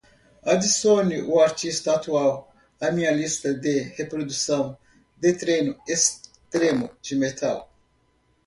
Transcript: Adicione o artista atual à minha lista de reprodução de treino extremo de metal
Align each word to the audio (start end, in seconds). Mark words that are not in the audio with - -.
Adicione 0.53 1.17
o 1.31 1.33
artista 1.47 1.93
atual 1.93 2.31
à 2.85 2.89
minha 2.91 3.11
lista 3.11 3.53
de 3.53 3.81
reprodução 3.99 4.75
de 5.15 5.31
treino 5.33 5.79
extremo 5.87 6.89
de 7.03 7.15
metal 7.15 7.69